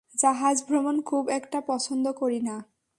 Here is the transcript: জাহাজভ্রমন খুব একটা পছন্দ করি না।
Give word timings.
জাহাজভ্রমন 0.19 1.01
খুব 1.01 1.23
একটা 1.29 1.59
পছন্দ 1.61 2.05
করি 2.11 2.39
না। 2.39 2.55